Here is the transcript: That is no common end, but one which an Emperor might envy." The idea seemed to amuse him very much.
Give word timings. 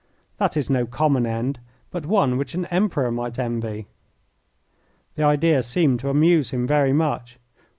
That 0.39 0.57
is 0.57 0.67
no 0.67 0.87
common 0.87 1.27
end, 1.27 1.59
but 1.91 2.07
one 2.07 2.35
which 2.35 2.55
an 2.55 2.65
Emperor 2.71 3.11
might 3.11 3.37
envy." 3.37 3.85
The 5.13 5.21
idea 5.21 5.61
seemed 5.61 5.99
to 5.99 6.09
amuse 6.09 6.49
him 6.49 6.65
very 6.65 6.91
much. 6.91 7.37